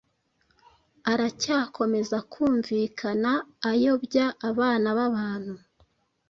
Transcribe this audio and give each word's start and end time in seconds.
aracyakomeza 1.11 2.17
kumvikana 2.31 3.31
ayobya 3.71 4.25
abana 4.49 4.87
b’abantu. 4.97 5.55